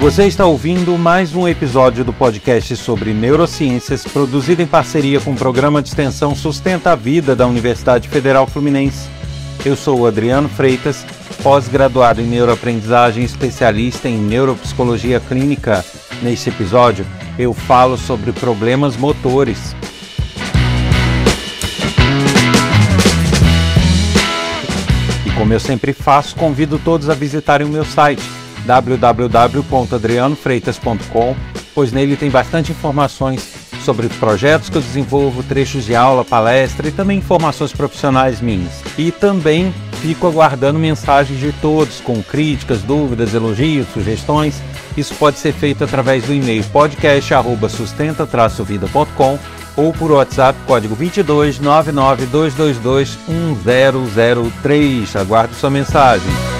Você 0.00 0.24
está 0.24 0.46
ouvindo 0.46 0.96
mais 0.96 1.34
um 1.34 1.46
episódio 1.46 2.02
do 2.02 2.10
podcast 2.10 2.74
sobre 2.74 3.12
neurociências, 3.12 4.02
produzido 4.02 4.62
em 4.62 4.66
parceria 4.66 5.20
com 5.20 5.32
o 5.32 5.36
programa 5.36 5.82
de 5.82 5.90
extensão 5.90 6.34
Sustenta 6.34 6.92
a 6.92 6.96
Vida 6.96 7.36
da 7.36 7.46
Universidade 7.46 8.08
Federal 8.08 8.46
Fluminense. 8.46 9.10
Eu 9.62 9.76
sou 9.76 10.00
o 10.00 10.06
Adriano 10.06 10.48
Freitas, 10.48 11.04
pós-graduado 11.42 12.22
em 12.22 12.24
neuroaprendizagem, 12.24 13.22
especialista 13.22 14.08
em 14.08 14.16
neuropsicologia 14.16 15.20
clínica. 15.20 15.84
Neste 16.22 16.48
episódio, 16.48 17.06
eu 17.38 17.52
falo 17.52 17.98
sobre 17.98 18.32
problemas 18.32 18.96
motores. 18.96 19.76
E 25.26 25.30
como 25.32 25.52
eu 25.52 25.60
sempre 25.60 25.92
faço, 25.92 26.34
convido 26.36 26.78
todos 26.78 27.10
a 27.10 27.14
visitarem 27.14 27.66
o 27.66 27.70
meu 27.70 27.84
site 27.84 28.39
www.adrianofreitas.com, 28.64 31.36
pois 31.74 31.92
nele 31.92 32.16
tem 32.16 32.30
bastante 32.30 32.72
informações 32.72 33.60
sobre 33.84 34.08
projetos 34.08 34.68
que 34.68 34.76
eu 34.76 34.82
desenvolvo, 34.82 35.42
trechos 35.42 35.84
de 35.84 35.94
aula, 35.94 36.24
palestra 36.24 36.88
e 36.88 36.92
também 36.92 37.18
informações 37.18 37.72
profissionais 37.72 38.40
minhas. 38.40 38.82
E 38.96 39.10
também 39.10 39.74
fico 40.00 40.26
aguardando 40.26 40.78
mensagens 40.78 41.38
de 41.38 41.52
todos 41.52 42.00
com 42.00 42.22
críticas, 42.22 42.80
dúvidas, 42.82 43.34
elogios, 43.34 43.86
sugestões. 43.92 44.62
Isso 44.96 45.14
pode 45.14 45.38
ser 45.38 45.52
feito 45.52 45.84
através 45.84 46.24
do 46.24 46.32
e-mail 46.34 46.64
podcast@sustenta-vida.com 46.64 49.38
ou 49.76 49.92
por 49.92 50.10
WhatsApp 50.10 50.58
código 50.66 50.94
22 50.94 51.58
99222 51.58 53.18
1003. 53.28 55.16
Aguardo 55.16 55.54
sua 55.54 55.70
mensagem. 55.70 56.59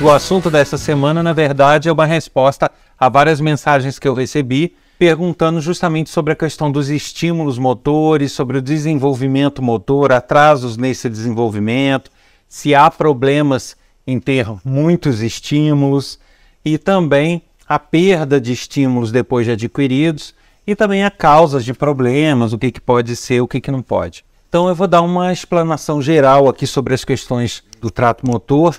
O 0.00 0.08
assunto 0.08 0.48
dessa 0.48 0.78
semana, 0.78 1.24
na 1.24 1.32
verdade, 1.32 1.88
é 1.88 1.92
uma 1.92 2.06
resposta 2.06 2.70
a 2.96 3.08
várias 3.08 3.40
mensagens 3.40 3.98
que 3.98 4.06
eu 4.06 4.14
recebi 4.14 4.76
perguntando 4.96 5.60
justamente 5.60 6.08
sobre 6.08 6.32
a 6.32 6.36
questão 6.36 6.70
dos 6.70 6.88
estímulos 6.88 7.58
motores, 7.58 8.30
sobre 8.30 8.58
o 8.58 8.62
desenvolvimento 8.62 9.60
motor, 9.60 10.12
atrasos 10.12 10.76
nesse 10.76 11.08
desenvolvimento, 11.08 12.12
se 12.48 12.76
há 12.76 12.88
problemas 12.88 13.76
em 14.06 14.20
ter 14.20 14.46
muitos 14.64 15.20
estímulos 15.20 16.16
e 16.64 16.78
também 16.78 17.42
a 17.68 17.78
perda 17.78 18.40
de 18.40 18.52
estímulos 18.52 19.10
depois 19.10 19.46
de 19.46 19.52
adquiridos 19.52 20.32
e 20.64 20.76
também 20.76 21.04
a 21.04 21.10
causas 21.10 21.64
de 21.64 21.74
problemas, 21.74 22.52
o 22.52 22.58
que, 22.58 22.70
que 22.70 22.80
pode 22.80 23.16
ser, 23.16 23.40
o 23.40 23.48
que, 23.48 23.60
que 23.60 23.70
não 23.70 23.82
pode. 23.82 24.24
Então 24.48 24.68
eu 24.68 24.76
vou 24.76 24.86
dar 24.86 25.02
uma 25.02 25.32
explanação 25.32 26.00
geral 26.00 26.48
aqui 26.48 26.68
sobre 26.68 26.94
as 26.94 27.04
questões 27.04 27.64
do 27.80 27.90
trato 27.90 28.24
motor 28.24 28.76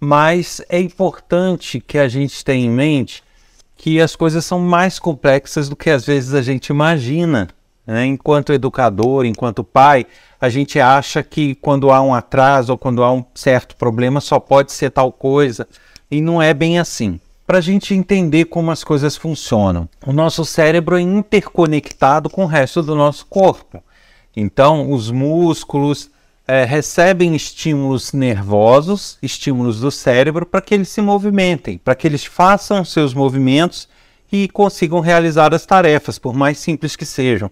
mas 0.00 0.62
é 0.70 0.80
importante 0.80 1.78
que 1.78 1.98
a 1.98 2.08
gente 2.08 2.42
tenha 2.42 2.66
em 2.66 2.70
mente 2.70 3.22
que 3.76 4.00
as 4.00 4.16
coisas 4.16 4.44
são 4.44 4.58
mais 4.58 4.98
complexas 4.98 5.68
do 5.68 5.76
que 5.76 5.90
às 5.90 6.04
vezes 6.04 6.34
a 6.34 6.42
gente 6.42 6.68
imagina. 6.68 7.48
Né? 7.86 8.06
Enquanto 8.06 8.52
educador, 8.52 9.24
enquanto 9.24 9.64
pai, 9.64 10.06
a 10.40 10.48
gente 10.48 10.78
acha 10.78 11.22
que 11.22 11.54
quando 11.54 11.90
há 11.90 12.00
um 12.02 12.14
atraso 12.14 12.72
ou 12.72 12.78
quando 12.78 13.02
há 13.02 13.12
um 13.12 13.24
certo 13.34 13.76
problema 13.76 14.20
só 14.20 14.38
pode 14.38 14.72
ser 14.72 14.90
tal 14.90 15.10
coisa, 15.10 15.66
e 16.10 16.20
não 16.20 16.42
é 16.42 16.52
bem 16.52 16.78
assim. 16.78 17.18
Para 17.46 17.58
a 17.58 17.62
gente 17.62 17.94
entender 17.94 18.44
como 18.44 18.70
as 18.70 18.84
coisas 18.84 19.16
funcionam, 19.16 19.88
o 20.06 20.12
nosso 20.12 20.44
cérebro 20.44 20.96
é 20.96 21.00
interconectado 21.00 22.28
com 22.28 22.44
o 22.44 22.46
resto 22.46 22.82
do 22.82 22.94
nosso 22.94 23.26
corpo. 23.26 23.82
Então, 24.36 24.92
os 24.92 25.10
músculos, 25.10 26.10
é, 26.46 26.64
recebem 26.64 27.34
estímulos 27.34 28.12
nervosos, 28.12 29.18
estímulos 29.22 29.80
do 29.80 29.90
cérebro, 29.90 30.44
para 30.44 30.60
que 30.60 30.74
eles 30.74 30.88
se 30.88 31.00
movimentem, 31.00 31.78
para 31.78 31.94
que 31.94 32.06
eles 32.06 32.24
façam 32.24 32.84
seus 32.84 33.14
movimentos 33.14 33.88
e 34.32 34.48
consigam 34.48 35.00
realizar 35.00 35.54
as 35.54 35.66
tarefas, 35.66 36.18
por 36.18 36.34
mais 36.34 36.58
simples 36.58 36.96
que 36.96 37.04
sejam. 37.04 37.50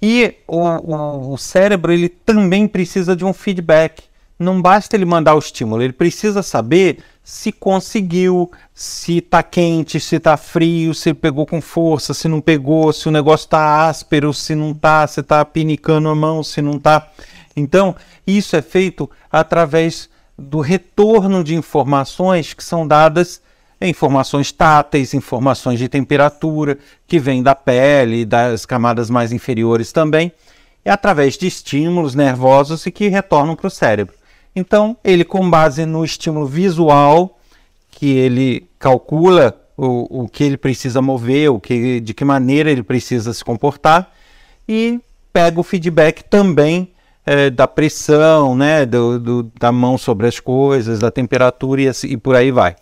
E 0.00 0.34
o, 0.46 0.60
o, 0.60 1.32
o 1.34 1.38
cérebro 1.38 1.92
ele 1.92 2.08
também 2.08 2.68
precisa 2.68 3.16
de 3.16 3.24
um 3.24 3.32
feedback. 3.32 4.04
Não 4.38 4.62
basta 4.62 4.94
ele 4.94 5.04
mandar 5.04 5.34
o 5.34 5.40
estímulo, 5.40 5.82
ele 5.82 5.92
precisa 5.92 6.42
saber 6.42 6.98
se 7.24 7.52
conseguiu, 7.52 8.50
se 8.72 9.18
está 9.18 9.42
quente, 9.42 10.00
se 10.00 10.16
está 10.16 10.34
frio, 10.36 10.94
se 10.94 11.12
pegou 11.12 11.44
com 11.44 11.60
força, 11.60 12.14
se 12.14 12.26
não 12.26 12.40
pegou, 12.40 12.90
se 12.90 13.06
o 13.06 13.10
negócio 13.10 13.44
está 13.44 13.86
áspero, 13.86 14.32
se 14.32 14.54
não 14.54 14.70
está, 14.70 15.06
se 15.06 15.20
está 15.20 15.44
pinicando 15.44 16.08
a 16.08 16.14
mão, 16.14 16.42
se 16.42 16.62
não 16.62 16.76
está. 16.76 17.06
Então, 17.58 17.94
isso 18.26 18.56
é 18.56 18.62
feito 18.62 19.10
através 19.30 20.08
do 20.38 20.60
retorno 20.60 21.42
de 21.42 21.54
informações 21.54 22.54
que 22.54 22.62
são 22.62 22.86
dadas 22.86 23.40
informações 23.86 24.50
táteis, 24.50 25.14
informações 25.14 25.78
de 25.78 25.88
temperatura, 25.88 26.78
que 27.06 27.18
vêm 27.18 27.42
da 27.42 27.54
pele, 27.54 28.24
das 28.24 28.66
camadas 28.66 29.08
mais 29.08 29.30
inferiores 29.30 29.92
também, 29.92 30.32
e 30.84 30.90
através 30.90 31.36
de 31.36 31.46
estímulos 31.46 32.14
nervosos 32.14 32.86
e 32.86 32.90
que 32.90 33.08
retornam 33.08 33.54
para 33.54 33.68
o 33.68 33.70
cérebro. 33.70 34.14
Então, 34.56 34.96
ele, 35.04 35.24
com 35.24 35.48
base 35.48 35.86
no 35.86 36.04
estímulo 36.04 36.46
visual, 36.46 37.38
que 37.90 38.10
ele 38.10 38.68
calcula 38.78 39.56
o, 39.76 40.24
o 40.24 40.28
que 40.28 40.42
ele 40.42 40.56
precisa 40.56 41.00
mover, 41.00 41.50
o 41.50 41.60
que, 41.60 42.00
de 42.00 42.12
que 42.12 42.24
maneira 42.24 42.70
ele 42.70 42.82
precisa 42.82 43.32
se 43.32 43.44
comportar, 43.44 44.12
e 44.68 45.00
pega 45.32 45.60
o 45.60 45.62
feedback 45.62 46.24
também 46.24 46.92
é, 47.28 47.50
da 47.50 47.68
pressão, 47.68 48.56
né, 48.56 48.86
do, 48.86 49.20
do, 49.20 49.52
da 49.60 49.70
mão 49.70 49.98
sobre 49.98 50.26
as 50.26 50.40
coisas, 50.40 51.00
da 51.00 51.10
temperatura 51.10 51.82
e, 51.82 51.88
assim, 51.88 52.06
e 52.08 52.16
por 52.16 52.34
aí 52.34 52.50
vai. 52.50 52.74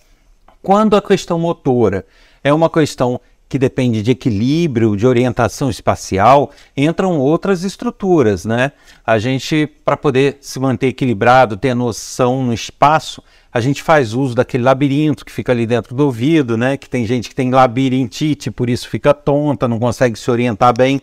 Quando 0.63 0.95
a 0.95 1.03
questão 1.03 1.37
motora 1.37 2.07
é 2.45 2.55
uma 2.55 2.71
questão 2.71 3.21
que 3.49 3.59
depende 3.59 4.03
de 4.03 4.13
equilíbrio, 4.13 4.97
de 4.97 5.05
orientação 5.05 5.69
espacial, 5.69 6.53
entram 6.77 7.19
outras 7.19 7.65
estruturas, 7.65 8.45
né? 8.45 8.71
A 9.05 9.19
gente, 9.19 9.67
para 9.85 9.97
poder 9.97 10.39
se 10.41 10.61
manter 10.61 10.89
equilibrado, 10.89 11.57
ter 11.57 11.75
noção 11.75 12.45
no 12.45 12.53
espaço, 12.53 13.23
a 13.53 13.61
gente 13.61 13.83
faz 13.83 14.15
uso 14.15 14.37
daquele 14.37 14.63
labirinto 14.63 15.25
que 15.25 15.33
fica 15.33 15.51
ali 15.51 15.67
dentro 15.67 15.93
do 15.93 16.05
ouvido, 16.05 16.57
né? 16.57 16.77
Que 16.77 16.89
tem 16.89 17.05
gente 17.05 17.29
que 17.29 17.35
tem 17.35 17.51
labirintite, 17.51 18.53
por 18.53 18.71
isso 18.71 18.89
fica 18.89 19.13
tonta, 19.13 19.67
não 19.67 19.81
consegue 19.81 20.17
se 20.17 20.31
orientar 20.31 20.73
bem, 20.77 21.01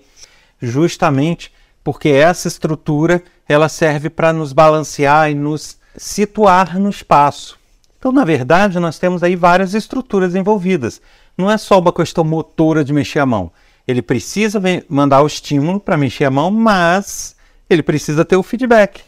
justamente 0.62 1.52
porque 1.84 2.09
essa 2.09 2.48
estrutura 2.48 3.22
ela 3.48 3.70
serve 3.70 4.09
para 4.09 4.34
nos 4.34 4.54
balancear 4.54 5.30
e 5.30 5.36
nos 5.36 5.78
situar 5.96 6.80
no 6.80 6.90
espaço. 6.90 7.58
Então, 7.98 8.12
na 8.12 8.26
verdade, 8.26 8.80
nós 8.80 9.00
temos 9.00 9.24
aí 9.24 9.36
várias 9.36 9.74
estruturas 9.74 10.36
envolvidas. 10.36 11.02
Não 11.38 11.50
é 11.50 11.58
só 11.58 11.80
uma 11.80 11.94
questão 11.94 12.24
motora 12.24 12.84
de 12.84 12.94
mexer 12.94 13.20
a 13.20 13.26
mão. 13.26 13.52
Ele 13.88 14.02
precisa 14.02 14.62
mandar 14.90 15.22
o 15.22 15.28
estímulo 15.28 15.80
para 15.80 15.98
mexer 15.98 16.26
a 16.26 16.32
mão, 16.32 16.52
mas 16.52 17.36
ele 17.70 17.84
precisa 17.84 18.26
ter 18.26 18.36
o 18.36 18.44
feedback. 18.44 19.02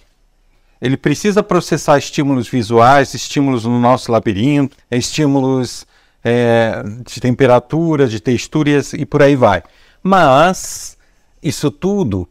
Ele 0.81 0.97
precisa 0.97 1.41
processar 1.41 1.97
estímulos 1.97 2.47
visuais, 2.47 3.13
estímulos 3.13 3.66
no 3.66 3.79
nosso 3.79 4.12
labirinto, 4.12 4.75
estímulos 4.91 5.85
é, 6.24 6.84
de 7.06 7.22
temperatura, 7.22 8.07
de 8.07 8.19
texturas 8.19 8.94
e 8.94 9.06
por 9.06 9.22
aí 9.22 9.35
vai. 9.35 9.63
Mas 10.03 10.97
isso 11.41 11.72
tudo 11.72 12.28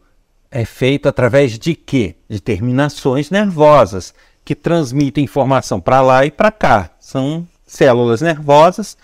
é 0.51 0.65
feito 0.65 1.07
através 1.07 1.57
de 1.57 1.75
quê? 1.75 2.15
De 2.29 2.39
terminações 2.39 3.29
nervosas 3.29 4.13
que 4.43 4.55
transmitem 4.55 5.23
informação 5.23 5.79
para 5.79 6.01
lá 6.01 6.25
e 6.25 6.31
para 6.31 6.51
cá. 6.51 6.91
São 6.99 7.47
células 7.65 8.21
nervosas 8.21 8.97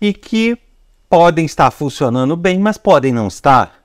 e 0.00 0.12
que 0.12 0.56
podem 1.08 1.44
estar 1.44 1.70
funcionando 1.70 2.36
bem, 2.36 2.58
mas 2.58 2.78
podem 2.78 3.12
não 3.12 3.28
estar. 3.28 3.80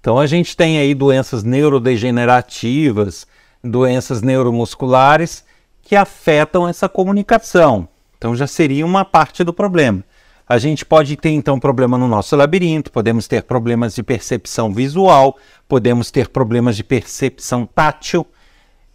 Então 0.00 0.18
a 0.18 0.26
gente 0.26 0.56
tem 0.56 0.78
aí 0.78 0.94
doenças 0.94 1.42
neurodegenerativas, 1.42 3.26
doenças 3.62 4.22
neuromusculares 4.22 5.44
que 5.82 5.96
afetam 5.96 6.68
essa 6.68 6.88
comunicação. 6.88 7.88
Então 8.16 8.36
já 8.36 8.46
seria 8.46 8.86
uma 8.86 9.04
parte 9.04 9.42
do 9.42 9.52
problema. 9.52 10.04
A 10.48 10.58
gente 10.58 10.84
pode 10.84 11.16
ter 11.16 11.30
então 11.30 11.58
problema 11.58 11.98
no 11.98 12.06
nosso 12.06 12.36
labirinto, 12.36 12.92
podemos 12.92 13.26
ter 13.26 13.42
problemas 13.42 13.96
de 13.96 14.02
percepção 14.02 14.72
visual, 14.72 15.36
podemos 15.66 16.10
ter 16.10 16.28
problemas 16.28 16.76
de 16.76 16.84
percepção 16.84 17.66
tátil 17.66 18.24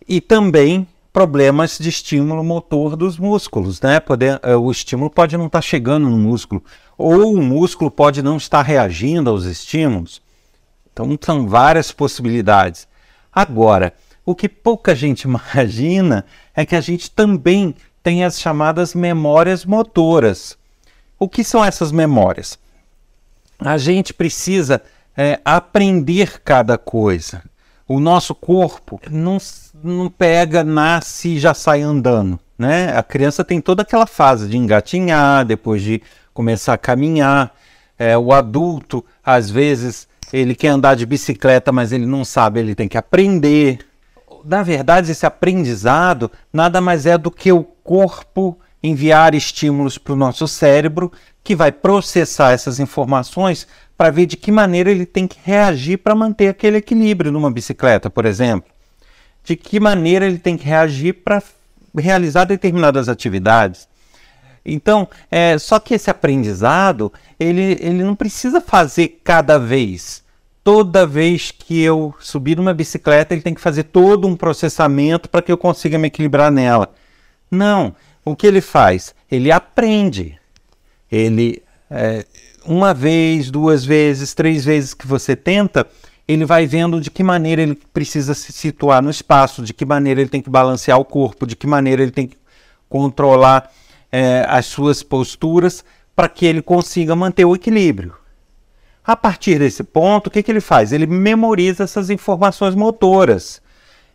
e 0.07 0.21
também 0.21 0.87
problemas 1.11 1.77
de 1.77 1.89
estímulo 1.89 2.41
motor 2.41 2.95
dos 2.95 3.17
músculos, 3.17 3.81
né? 3.81 3.99
Poder, 3.99 4.39
eh, 4.43 4.55
o 4.55 4.71
estímulo 4.71 5.09
pode 5.09 5.35
não 5.35 5.47
estar 5.47 5.57
tá 5.57 5.61
chegando 5.61 6.09
no 6.09 6.17
músculo, 6.17 6.63
ou 6.97 7.33
o 7.33 7.41
músculo 7.41 7.91
pode 7.91 8.21
não 8.21 8.37
estar 8.37 8.61
reagindo 8.61 9.29
aos 9.29 9.43
estímulos. 9.43 10.21
Então 10.93 11.17
são 11.19 11.47
várias 11.47 11.91
possibilidades. 11.91 12.87
Agora, 13.29 13.93
o 14.25 14.33
que 14.33 14.47
pouca 14.47 14.95
gente 14.95 15.23
imagina 15.27 16.25
é 16.55 16.65
que 16.65 16.75
a 16.75 16.81
gente 16.81 17.11
também 17.11 17.75
tem 18.01 18.23
as 18.23 18.39
chamadas 18.39 18.95
memórias 18.95 19.65
motoras. 19.65 20.57
O 21.21 21.29
que 21.29 21.43
são 21.43 21.63
essas 21.63 21.91
memórias? 21.91 22.57
A 23.59 23.77
gente 23.77 24.11
precisa 24.11 24.81
é, 25.15 25.39
aprender 25.45 26.41
cada 26.43 26.79
coisa. 26.79 27.43
O 27.87 27.99
nosso 27.99 28.33
corpo 28.33 28.99
não, 29.07 29.37
não 29.83 30.09
pega, 30.09 30.63
nasce 30.63 31.35
e 31.35 31.39
já 31.39 31.53
sai 31.53 31.83
andando, 31.83 32.39
né? 32.57 32.97
A 32.97 33.03
criança 33.03 33.43
tem 33.45 33.61
toda 33.61 33.83
aquela 33.83 34.07
fase 34.07 34.49
de 34.49 34.57
engatinhar, 34.57 35.45
depois 35.45 35.83
de 35.83 36.01
começar 36.33 36.73
a 36.73 36.77
caminhar. 36.79 37.53
É, 37.99 38.17
o 38.17 38.33
adulto, 38.33 39.05
às 39.23 39.47
vezes, 39.47 40.07
ele 40.33 40.55
quer 40.55 40.69
andar 40.69 40.95
de 40.95 41.05
bicicleta, 41.05 41.71
mas 41.71 41.91
ele 41.91 42.07
não 42.07 42.25
sabe, 42.25 42.61
ele 42.61 42.73
tem 42.73 42.87
que 42.87 42.97
aprender. 42.97 43.85
Na 44.43 44.63
verdade, 44.63 45.11
esse 45.11 45.27
aprendizado 45.27 46.31
nada 46.51 46.81
mais 46.81 47.05
é 47.05 47.15
do 47.15 47.29
que 47.29 47.51
o 47.51 47.63
corpo 47.63 48.57
enviar 48.83 49.35
estímulos 49.35 49.97
para 49.97 50.13
o 50.13 50.15
nosso 50.15 50.47
cérebro, 50.47 51.11
que 51.43 51.55
vai 51.55 51.71
processar 51.71 52.51
essas 52.51 52.79
informações 52.79 53.67
para 53.97 54.09
ver 54.09 54.25
de 54.25 54.37
que 54.37 54.51
maneira 54.51 54.89
ele 54.89 55.05
tem 55.05 55.27
que 55.27 55.37
reagir 55.43 55.97
para 55.97 56.15
manter 56.15 56.47
aquele 56.47 56.77
equilíbrio 56.77 57.31
numa 57.31 57.51
bicicleta, 57.51 58.09
por 58.09 58.25
exemplo. 58.25 58.69
De 59.43 59.55
que 59.55 59.79
maneira 59.79 60.25
ele 60.25 60.39
tem 60.39 60.57
que 60.57 60.65
reagir 60.65 61.13
para 61.23 61.41
realizar 61.95 62.45
determinadas 62.45 63.09
atividades. 63.09 63.87
Então, 64.63 65.07
é, 65.29 65.57
só 65.57 65.79
que 65.79 65.95
esse 65.95 66.09
aprendizado, 66.09 67.11
ele, 67.39 67.77
ele 67.79 68.03
não 68.03 68.15
precisa 68.15 68.61
fazer 68.61 69.19
cada 69.23 69.57
vez. 69.57 70.23
Toda 70.63 71.07
vez 71.07 71.49
que 71.49 71.81
eu 71.81 72.13
subir 72.19 72.57
numa 72.57 72.73
bicicleta, 72.73 73.33
ele 73.33 73.41
tem 73.41 73.53
que 73.53 73.61
fazer 73.61 73.83
todo 73.83 74.27
um 74.27 74.35
processamento 74.35 75.27
para 75.27 75.41
que 75.41 75.51
eu 75.51 75.57
consiga 75.57 75.97
me 75.97 76.07
equilibrar 76.07 76.51
nela. 76.51 76.93
Não. 77.49 77.95
O 78.23 78.35
que 78.35 78.45
ele 78.45 78.61
faz? 78.61 79.15
Ele 79.29 79.51
aprende. 79.51 80.37
Ele, 81.11 81.61
é, 81.89 82.25
uma 82.65 82.93
vez, 82.93 83.49
duas 83.49 83.83
vezes, 83.83 84.33
três 84.33 84.63
vezes 84.63 84.93
que 84.93 85.07
você 85.07 85.35
tenta, 85.35 85.87
ele 86.27 86.45
vai 86.45 86.65
vendo 86.65 87.01
de 87.01 87.09
que 87.09 87.23
maneira 87.23 87.61
ele 87.61 87.75
precisa 87.93 88.33
se 88.33 88.51
situar 88.51 89.01
no 89.01 89.09
espaço, 89.09 89.63
de 89.63 89.73
que 89.73 89.85
maneira 89.85 90.21
ele 90.21 90.29
tem 90.29 90.41
que 90.41 90.49
balancear 90.49 90.99
o 90.99 91.05
corpo, 91.05 91.47
de 91.47 91.55
que 91.55 91.67
maneira 91.67 92.01
ele 92.01 92.11
tem 92.11 92.27
que 92.27 92.37
controlar 92.87 93.71
é, 94.11 94.45
as 94.47 94.65
suas 94.65 95.01
posturas 95.01 95.83
para 96.15 96.29
que 96.29 96.45
ele 96.45 96.61
consiga 96.61 97.15
manter 97.15 97.45
o 97.45 97.55
equilíbrio. 97.55 98.13
A 99.03 99.15
partir 99.15 99.57
desse 99.57 99.83
ponto, 99.83 100.27
o 100.27 100.29
que, 100.29 100.43
que 100.43 100.51
ele 100.51 100.61
faz? 100.61 100.91
Ele 100.91 101.07
memoriza 101.07 101.83
essas 101.83 102.09
informações 102.09 102.75
motoras. 102.75 103.61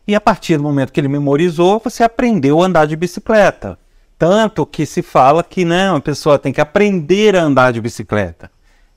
E 0.06 0.14
a 0.14 0.20
partir 0.20 0.56
do 0.56 0.62
momento 0.62 0.92
que 0.92 1.00
ele 1.00 1.08
memorizou, 1.08 1.80
você 1.82 2.04
aprendeu 2.04 2.62
a 2.62 2.66
andar 2.66 2.86
de 2.86 2.94
bicicleta. 2.94 3.76
Tanto 4.18 4.64
que 4.64 4.86
se 4.86 5.02
fala 5.02 5.44
que 5.44 5.64
né, 5.64 5.90
a 5.90 6.00
pessoa 6.00 6.38
tem 6.38 6.52
que 6.52 6.60
aprender 6.60 7.36
a 7.36 7.42
andar 7.42 7.72
de 7.72 7.80
bicicleta. 7.80 8.50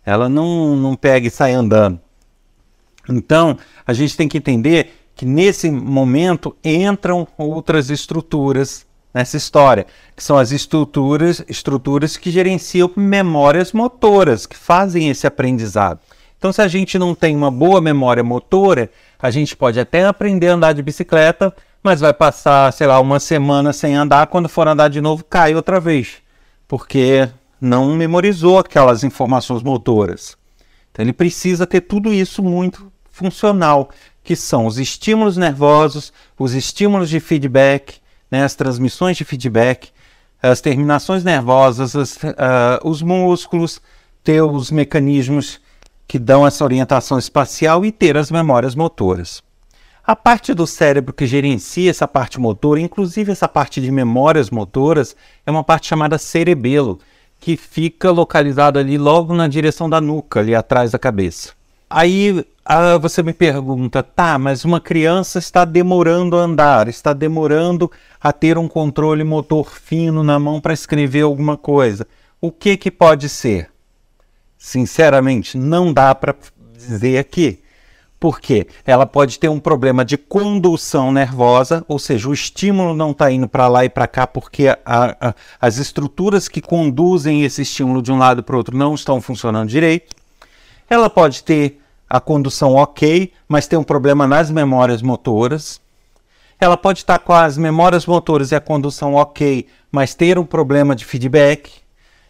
Ela 0.05 0.29
não, 0.29 0.75
não 0.75 0.95
pega 0.95 1.27
e 1.27 1.31
sai 1.31 1.53
andando. 1.53 1.99
Então, 3.07 3.57
a 3.85 3.93
gente 3.93 4.15
tem 4.15 4.27
que 4.27 4.37
entender 4.37 4.93
que 5.15 5.25
nesse 5.25 5.69
momento 5.69 6.55
entram 6.63 7.27
outras 7.37 7.89
estruturas 7.89 8.87
nessa 9.13 9.35
história, 9.35 9.85
que 10.15 10.23
são 10.23 10.37
as 10.37 10.51
estruturas, 10.51 11.43
estruturas 11.47 12.15
que 12.15 12.31
gerenciam 12.31 12.89
memórias 12.95 13.73
motoras, 13.73 14.45
que 14.45 14.55
fazem 14.55 15.09
esse 15.09 15.27
aprendizado. 15.27 15.99
Então, 16.37 16.53
se 16.53 16.61
a 16.61 16.67
gente 16.67 16.97
não 16.97 17.13
tem 17.13 17.35
uma 17.35 17.51
boa 17.51 17.81
memória 17.81 18.23
motora, 18.23 18.89
a 19.21 19.29
gente 19.29 19.57
pode 19.57 19.77
até 19.79 20.05
aprender 20.05 20.47
a 20.47 20.53
andar 20.53 20.73
de 20.73 20.81
bicicleta, 20.81 21.53
mas 21.83 21.99
vai 22.01 22.13
passar, 22.13 22.71
sei 22.73 22.87
lá, 22.87 22.99
uma 22.99 23.19
semana 23.19 23.71
sem 23.73 23.95
andar, 23.95 24.27
quando 24.27 24.49
for 24.49 24.67
andar 24.67 24.89
de 24.89 25.01
novo, 25.01 25.23
cai 25.23 25.55
outra 25.55 25.79
vez, 25.79 26.17
porque 26.67 27.29
não 27.59 27.93
memorizou 27.95 28.59
aquelas 28.59 29.03
informações 29.03 29.63
motoras. 29.63 30.37
Então, 30.91 31.03
ele 31.03 31.13
precisa 31.13 31.65
ter 31.65 31.81
tudo 31.81 32.13
isso 32.13 32.43
muito 32.43 32.91
funcional, 33.09 33.89
que 34.23 34.35
são 34.35 34.65
os 34.65 34.77
estímulos 34.77 35.37
nervosos, 35.37 36.13
os 36.37 36.53
estímulos 36.53 37.09
de 37.09 37.19
feedback, 37.19 37.95
né, 38.29 38.43
as 38.43 38.55
transmissões 38.55 39.17
de 39.17 39.25
feedback, 39.25 39.89
as 40.41 40.61
terminações 40.61 41.23
nervosas, 41.23 41.95
as, 41.95 42.15
uh, 42.17 42.79
os 42.83 43.01
músculos, 43.01 43.81
ter 44.23 44.41
os 44.41 44.71
mecanismos 44.71 45.59
que 46.07 46.17
dão 46.17 46.45
essa 46.45 46.63
orientação 46.63 47.19
espacial 47.19 47.85
e 47.85 47.91
ter 47.91 48.17
as 48.17 48.31
memórias 48.31 48.75
motoras. 48.75 49.43
A 50.09 50.15
parte 50.15 50.55
do 50.55 50.65
cérebro 50.65 51.13
que 51.13 51.27
gerencia 51.27 51.87
essa 51.87 52.07
parte 52.07 52.39
motora, 52.39 52.79
inclusive 52.79 53.31
essa 53.31 53.47
parte 53.47 53.79
de 53.79 53.91
memórias 53.91 54.49
motoras, 54.49 55.15
é 55.45 55.51
uma 55.51 55.63
parte 55.63 55.85
chamada 55.85 56.17
cerebelo, 56.17 56.97
que 57.39 57.55
fica 57.55 58.09
localizado 58.09 58.79
ali 58.79 58.97
logo 58.97 59.35
na 59.35 59.47
direção 59.47 59.87
da 59.87 60.01
nuca, 60.01 60.39
ali 60.39 60.55
atrás 60.55 60.89
da 60.89 60.97
cabeça. 60.97 61.51
Aí 61.87 62.43
ah, 62.65 62.97
você 62.97 63.21
me 63.21 63.33
pergunta, 63.33 64.01
tá, 64.01 64.39
mas 64.39 64.65
uma 64.65 64.81
criança 64.81 65.37
está 65.37 65.63
demorando 65.63 66.37
a 66.37 66.41
andar, 66.41 66.87
está 66.87 67.13
demorando 67.13 67.91
a 68.19 68.33
ter 68.33 68.57
um 68.57 68.67
controle 68.67 69.23
motor 69.23 69.69
fino 69.69 70.23
na 70.23 70.39
mão 70.39 70.59
para 70.59 70.73
escrever 70.73 71.21
alguma 71.21 71.55
coisa. 71.55 72.07
O 72.41 72.51
que 72.51 72.77
que 72.77 72.89
pode 72.89 73.29
ser? 73.29 73.69
Sinceramente, 74.57 75.55
não 75.55 75.93
dá 75.93 76.15
para 76.15 76.35
dizer 76.75 77.19
aqui. 77.19 77.59
Porque 78.19 78.67
ela 78.85 79.05
pode 79.05 79.39
ter 79.39 79.47
um 79.47 79.59
problema 79.59 80.03
de 80.03 80.17
condução 80.17 81.11
nervosa, 81.11 81.85
ou 81.87 81.97
seja, 81.97 82.27
o 82.27 82.33
estímulo 82.33 82.93
não 82.93 83.11
está 83.11 83.31
indo 83.31 83.47
para 83.47 83.67
lá 83.67 83.85
e 83.85 83.89
para 83.89 84.07
cá 84.07 84.27
porque 84.27 84.67
a, 84.67 84.77
a, 84.85 85.35
as 85.61 85.77
estruturas 85.77 86.49
que 86.49 86.61
conduzem 86.61 87.43
esse 87.43 87.61
estímulo 87.61 88.01
de 88.01 88.11
um 88.11 88.17
lado 88.17 88.43
para 88.43 88.55
o 88.55 88.57
outro 88.57 88.77
não 88.77 88.93
estão 88.93 89.21
funcionando 89.21 89.69
direito. 89.69 90.13
Ela 90.89 91.09
pode 91.09 91.43
ter 91.43 91.79
a 92.09 92.19
condução 92.19 92.73
ok, 92.73 93.31
mas 93.47 93.67
tem 93.67 93.77
um 93.77 93.83
problema 93.83 94.25
nas 94.25 94.49
memórias 94.49 95.01
motoras. 95.01 95.79
Ela 96.59 96.75
pode 96.75 96.99
estar 96.99 97.19
com 97.19 97.31
as 97.31 97.57
memórias 97.57 98.05
motoras 98.05 98.51
e 98.51 98.55
a 98.55 98.59
condução 98.59 99.13
ok, 99.13 99.67
mas 99.91 100.13
ter 100.15 100.39
um 100.39 100.45
problema 100.45 100.95
de 100.95 101.05
feedback. 101.05 101.71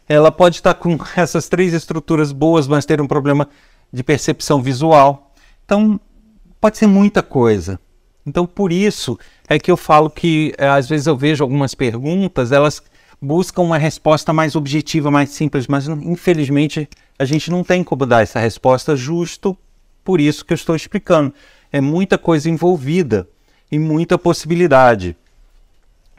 Ela 0.08 0.32
pode 0.32 0.58
estar 0.58 0.74
com 0.74 1.00
essas 1.16 1.48
três 1.48 1.74
estruturas 1.74 2.32
boas, 2.32 2.68
mas 2.68 2.86
ter 2.86 3.02
um 3.02 3.08
problema 3.08 3.48
de 3.92 4.04
percepção 4.04 4.62
visual. 4.62 5.29
Então, 5.70 6.00
pode 6.60 6.80
ser 6.80 6.88
muita 6.88 7.22
coisa. 7.22 7.80
Então, 8.26 8.48
por 8.48 8.74
isso 8.74 9.20
é 9.48 9.60
que 9.60 9.70
eu 9.70 9.78
falo 9.78 10.10
que 10.10 10.52
eh, 10.58 10.68
às 10.68 10.90
vezes 10.90 11.06
eu 11.06 11.16
vejo 11.16 11.44
algumas 11.44 11.76
perguntas, 11.76 12.52
elas 12.52 12.82
buscam 13.22 13.62
uma 13.62 13.78
resposta 13.78 14.34
mais 14.34 14.56
objetiva, 14.56 15.12
mais 15.12 15.30
simples, 15.30 15.68
mas 15.68 15.88
infelizmente 15.88 16.90
a 17.20 17.24
gente 17.24 17.52
não 17.52 17.64
tem 17.64 17.84
como 17.84 18.04
dar 18.08 18.24
essa 18.24 18.40
resposta 18.40 18.96
justo 18.96 19.56
por 20.04 20.20
isso 20.20 20.44
que 20.44 20.54
eu 20.54 20.56
estou 20.56 20.76
explicando. 20.76 21.32
É 21.72 21.80
muita 21.80 22.18
coisa 22.18 22.50
envolvida 22.50 23.28
e 23.72 23.78
muita 23.78 24.18
possibilidade. 24.18 25.16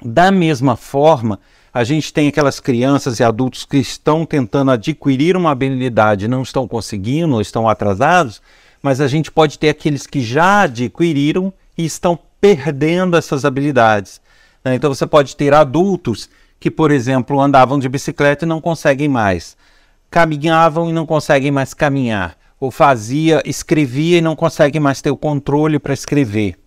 Da 0.01 0.31
mesma 0.31 0.77
forma, 0.77 1.41
a 1.75 1.83
gente 1.83 2.13
tem 2.13 2.29
aquelas 2.29 2.61
crianças 2.61 3.19
e 3.19 3.25
adultos 3.25 3.65
que 3.65 3.79
estão 3.79 4.25
tentando 4.25 4.71
adquirir 4.71 5.37
uma 5.37 5.51
habilidade, 5.51 6.29
não 6.29 6.43
estão 6.43 6.69
conseguindo, 6.69 7.41
estão 7.41 7.69
atrasados, 7.69 8.41
mas 8.83 9.01
a 9.01 9.09
gente 9.09 9.31
pode 9.31 9.59
ter 9.59 9.69
aqueles 9.69 10.07
que 10.07 10.21
já 10.21 10.63
adquiriram 10.63 11.53
e 11.77 11.85
estão 11.85 12.19
perdendo 12.41 13.17
essas 13.17 13.45
habilidades. 13.45 14.21
Né? 14.65 14.75
Então 14.75 14.93
você 14.93 15.07
pode 15.07 15.37
ter 15.37 15.53
adultos 15.53 16.29
que, 16.59 16.71
por 16.71 16.91
exemplo, 16.91 17.41
andavam 17.41 17.79
de 17.79 17.89
bicicleta 17.89 18.45
e 18.45 18.49
não 18.49 18.61
conseguem 18.61 19.09
mais, 19.09 19.57
caminhavam 20.11 20.89
e 20.89 20.93
não 20.93 21.07
conseguem 21.07 21.51
mais 21.51 21.73
caminhar, 21.73 22.37
ou 22.59 22.71
fazia, 22.71 23.43
escrevia 23.45 24.19
e 24.19 24.23
não 24.23 24.37
consegue 24.37 24.79
mais 24.79 25.01
ter 25.01 25.11
o 25.11 25.17
controle 25.17 25.79
para 25.79 25.95
escrever. 25.95 26.59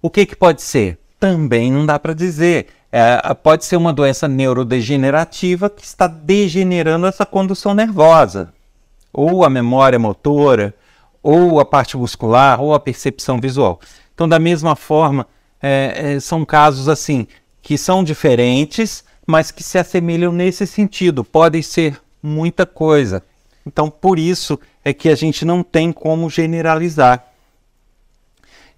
O 0.00 0.08
que, 0.08 0.24
que 0.24 0.36
pode 0.36 0.62
ser? 0.62 0.98
Também 1.20 1.70
não 1.72 1.84
dá 1.84 1.98
para 1.98 2.14
dizer. 2.14 2.68
É, 2.90 3.34
pode 3.34 3.66
ser 3.66 3.76
uma 3.76 3.92
doença 3.92 4.26
neurodegenerativa 4.26 5.68
que 5.68 5.84
está 5.84 6.06
degenerando 6.06 7.06
essa 7.06 7.26
condução 7.26 7.74
nervosa, 7.74 8.54
ou 9.12 9.44
a 9.44 9.50
memória 9.50 9.98
motora, 9.98 10.74
ou 11.22 11.60
a 11.60 11.64
parte 11.64 11.96
muscular, 11.96 12.60
ou 12.60 12.74
a 12.74 12.80
percepção 12.80 13.40
visual. 13.40 13.80
Então, 14.14 14.28
da 14.28 14.38
mesma 14.38 14.74
forma, 14.74 15.26
é, 15.62 16.14
é, 16.14 16.20
são 16.20 16.44
casos 16.44 16.88
assim 16.88 17.26
que 17.62 17.76
são 17.76 18.02
diferentes, 18.02 19.04
mas 19.26 19.50
que 19.50 19.62
se 19.62 19.78
assemelham 19.78 20.32
nesse 20.32 20.66
sentido. 20.66 21.22
Podem 21.22 21.62
ser 21.62 22.00
muita 22.22 22.64
coisa. 22.64 23.22
Então, 23.66 23.90
por 23.90 24.18
isso 24.18 24.58
é 24.84 24.94
que 24.94 25.08
a 25.08 25.14
gente 25.14 25.44
não 25.44 25.62
tem 25.62 25.92
como 25.92 26.30
generalizar. 26.30 27.24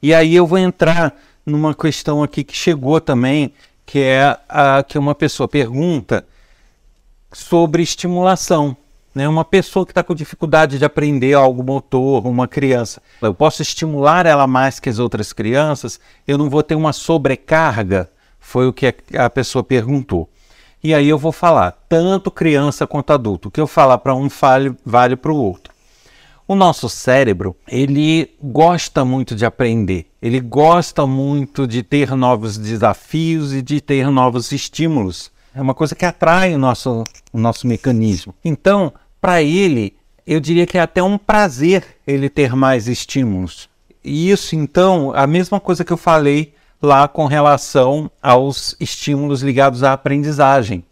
E 0.03 0.13
aí 0.13 0.35
eu 0.35 0.47
vou 0.47 0.59
entrar 0.59 1.15
numa 1.45 1.75
questão 1.75 2.23
aqui 2.23 2.43
que 2.43 2.57
chegou 2.57 3.01
também, 3.01 3.53
que 3.87 4.01
é 4.01 4.39
a 4.49 4.83
que 4.83 4.99
uma 4.99 5.15
pessoa 5.15 5.49
pergunta 5.49 6.27
sobre 7.33 7.83
estimulação. 7.83 8.77
Né? 9.15 9.29
Uma 9.29 9.45
pessoa 9.45 9.85
que 9.85 9.93
está 9.93 10.03
com 10.03 10.15
dificuldade 10.15 10.79
de 10.79 10.85
aprender 10.85 11.35
algo 11.35 11.63
motor, 11.63 12.27
uma 12.27 12.47
criança, 12.47 13.03
eu 13.21 13.35
posso 13.35 13.63
estimular 13.63 14.27
ela 14.27 14.47
mais 14.47 14.79
que 14.79 14.89
as 14.89 14.99
outras 14.99 15.33
crianças, 15.33 15.99
eu 16.27 16.39
não 16.39 16.49
vou 16.49 16.63
ter 16.63 16.75
uma 16.75 16.93
sobrecarga? 16.93 18.11
Foi 18.39 18.67
o 18.67 18.73
que 18.73 18.95
a 19.17 19.29
pessoa 19.29 19.63
perguntou. 19.63 20.29
E 20.83 20.95
aí 20.95 21.09
eu 21.09 21.19
vou 21.19 21.33
falar, 21.33 21.73
tanto 21.89 22.31
criança 22.31 22.87
quanto 22.87 23.13
adulto. 23.13 23.49
O 23.49 23.51
que 23.51 23.61
eu 23.61 23.67
falar 23.67 23.99
para 23.99 24.15
um 24.15 24.29
vale, 24.29 24.75
vale 24.85 25.15
para 25.15 25.31
o 25.31 25.37
outro. 25.37 25.75
O 26.49 26.55
nosso 26.55 26.89
cérebro, 26.89 27.55
ele 27.69 28.35
gosta 28.43 29.05
muito 29.05 29.37
de 29.37 29.45
aprender, 29.45 30.11
ele 30.21 30.41
gosta 30.41 31.07
muito 31.07 31.65
de 31.65 31.83
ter 31.83 32.17
novos 32.17 32.59
desafios 32.59 33.53
e 33.53 33.63
de 33.63 33.81
ter 33.81 34.11
novos 34.11 34.51
estímulos. 34.51 35.31
É 35.55 35.61
uma 35.61 35.75
coisa 35.75 35.95
que 35.95 36.05
atrai 36.05 36.55
o 36.55 36.59
nosso, 36.59 37.05
o 37.33 37.39
nosso 37.39 37.67
mecanismo. 37.67 38.35
Então, 38.45 38.93
para 39.21 39.43
ele, 39.43 39.95
eu 40.27 40.41
diria 40.41 40.67
que 40.67 40.79
é 40.79 40.81
até 40.81 41.03
um 41.03 41.19
prazer 41.19 41.85
ele 42.07 42.29
ter 42.29 42.55
mais 42.55 42.87
estímulos. 42.87 43.69
E 44.03 44.31
isso, 44.31 44.55
então, 44.57 45.13
a 45.15 45.27
mesma 45.27 45.61
coisa 45.61 45.85
que 45.85 45.93
eu 45.93 45.97
falei 45.97 46.55
lá 46.83 47.07
com 47.07 47.27
relação 47.27 48.11
aos 48.23 48.75
estímulos 48.81 49.43
ligados 49.43 49.83
à 49.83 49.93
aprendizagem. 49.93 50.85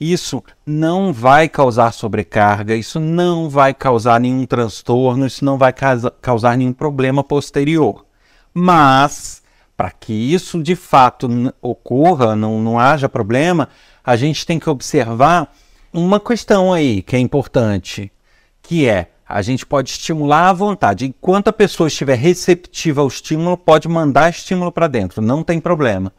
Isso 0.00 0.42
não 0.66 1.12
vai 1.12 1.48
causar 1.48 1.92
sobrecarga, 1.92 2.74
isso 2.74 2.98
não 2.98 3.48
vai 3.48 3.72
causar 3.72 4.20
nenhum 4.20 4.44
transtorno, 4.44 5.26
isso 5.26 5.44
não 5.44 5.56
vai 5.56 5.72
causar 6.20 6.56
nenhum 6.56 6.72
problema 6.72 7.22
posterior. 7.22 8.04
Mas, 8.52 9.42
para 9.76 9.90
que 9.90 10.12
isso 10.12 10.62
de 10.62 10.76
fato 10.76 11.28
ocorra, 11.60 12.36
não, 12.36 12.60
não 12.60 12.78
haja 12.78 13.08
problema, 13.08 13.68
a 14.04 14.16
gente 14.16 14.46
tem 14.46 14.58
que 14.58 14.70
observar 14.70 15.52
uma 15.92 16.20
questão 16.20 16.72
aí 16.72 17.02
que 17.02 17.16
é 17.16 17.18
importante, 17.18 18.12
que 18.62 18.86
é 18.88 19.10
a 19.26 19.40
gente 19.42 19.64
pode 19.64 19.90
estimular 19.90 20.48
à 20.48 20.52
vontade. 20.52 21.06
Enquanto 21.06 21.48
a 21.48 21.52
pessoa 21.52 21.88
estiver 21.88 22.16
receptiva 22.16 23.00
ao 23.00 23.08
estímulo, 23.08 23.56
pode 23.56 23.88
mandar 23.88 24.30
estímulo 24.30 24.70
para 24.70 24.86
dentro, 24.86 25.22
não 25.22 25.42
tem 25.42 25.60
problema. 25.60 26.12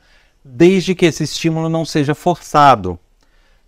Desde 0.43 0.93
que 0.95 1.05
esse 1.05 1.23
estímulo 1.23 1.69
não 1.69 1.85
seja 1.85 2.15
forçado 2.15 2.99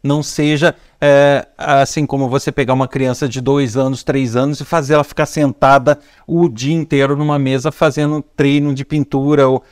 não 0.03 0.23
seja 0.23 0.75
é, 1.01 1.47
assim 1.57 2.05
como 2.05 2.29
você 2.29 2.51
pegar 2.51 2.73
uma 2.73 2.87
criança 2.87 3.27
de 3.27 3.41
dois 3.41 3.75
anos, 3.75 4.03
três 4.03 4.35
anos 4.35 4.59
e 4.59 4.65
fazer 4.65 4.95
ela 4.95 5.03
ficar 5.03 5.25
sentada 5.25 5.99
o 6.25 6.47
dia 6.49 6.73
inteiro 6.73 7.15
numa 7.15 7.37
mesa 7.37 7.71
fazendo 7.71 8.21
treino 8.35 8.73
de 8.73 8.85
pintura 8.85 9.47
ou 9.47 9.63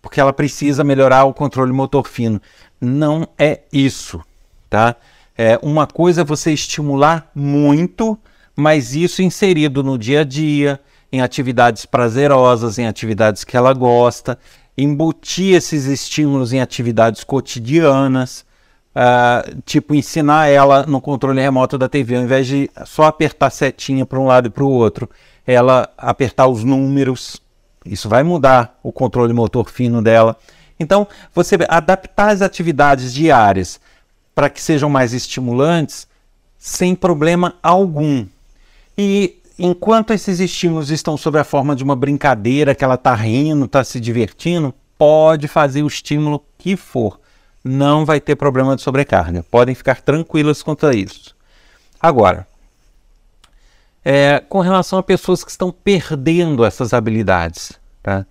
porque 0.00 0.20
ela 0.20 0.34
precisa 0.34 0.84
melhorar 0.84 1.24
o 1.24 1.32
controle 1.32 1.72
motor 1.72 2.06
fino. 2.06 2.40
Não 2.78 3.26
é 3.38 3.62
isso, 3.72 4.22
tá? 4.68 4.96
É, 5.36 5.58
uma 5.62 5.86
coisa 5.86 6.20
é 6.20 6.24
você 6.24 6.52
estimular 6.52 7.30
muito, 7.34 8.18
mas 8.54 8.94
isso 8.94 9.22
inserido 9.22 9.82
no 9.82 9.96
dia 9.96 10.20
a 10.20 10.24
dia, 10.24 10.78
em 11.10 11.22
atividades 11.22 11.86
prazerosas, 11.86 12.78
em 12.78 12.86
atividades 12.86 13.44
que 13.44 13.56
ela 13.56 13.72
gosta, 13.72 14.38
embutir 14.76 15.54
esses 15.54 15.86
estímulos 15.86 16.52
em 16.52 16.60
atividades 16.60 17.24
cotidianas. 17.24 18.44
Uh, 18.94 19.60
tipo, 19.66 19.92
ensinar 19.92 20.46
ela 20.46 20.86
no 20.86 21.00
controle 21.00 21.40
remoto 21.40 21.76
da 21.76 21.88
TV, 21.88 22.14
ao 22.14 22.22
invés 22.22 22.46
de 22.46 22.70
só 22.84 23.04
apertar 23.04 23.50
setinha 23.50 24.06
para 24.06 24.20
um 24.20 24.26
lado 24.26 24.46
e 24.46 24.50
para 24.50 24.62
o 24.62 24.70
outro, 24.70 25.10
ela 25.44 25.90
apertar 25.98 26.46
os 26.46 26.62
números. 26.62 27.42
Isso 27.84 28.08
vai 28.08 28.22
mudar 28.22 28.78
o 28.82 28.92
controle 28.92 29.32
motor 29.32 29.68
fino 29.68 30.00
dela. 30.00 30.36
Então, 30.78 31.08
você 31.34 31.56
adaptar 31.68 32.30
as 32.30 32.40
atividades 32.40 33.12
diárias 33.12 33.80
para 34.32 34.48
que 34.48 34.62
sejam 34.62 34.88
mais 34.88 35.12
estimulantes, 35.12 36.06
sem 36.56 36.94
problema 36.94 37.56
algum. 37.62 38.24
E 38.96 39.40
enquanto 39.58 40.12
esses 40.12 40.38
estímulos 40.38 40.90
estão 40.90 41.16
sob 41.16 41.38
a 41.38 41.44
forma 41.44 41.74
de 41.74 41.82
uma 41.82 41.96
brincadeira, 41.96 42.74
que 42.74 42.84
ela 42.84 42.94
está 42.94 43.14
rindo, 43.14 43.64
está 43.64 43.82
se 43.82 43.98
divertindo, 43.98 44.72
pode 44.96 45.48
fazer 45.48 45.82
o 45.82 45.88
estímulo 45.88 46.42
que 46.56 46.76
for 46.76 47.18
não 47.64 48.04
vai 48.04 48.20
ter 48.20 48.36
problema 48.36 48.76
de 48.76 48.82
sobrecarga. 48.82 49.42
Podem 49.50 49.74
ficar 49.74 50.02
tranquilas 50.02 50.62
quanto 50.62 50.86
a 50.86 50.94
isso. 50.94 51.34
Agora, 51.98 52.46
é, 54.04 54.38
com 54.46 54.60
relação 54.60 54.98
a 54.98 55.02
pessoas 55.02 55.42
que 55.42 55.50
estão 55.50 55.72
perdendo 55.72 56.64
essas 56.64 56.92
habilidades, 56.92 57.72
tá? 58.02 58.26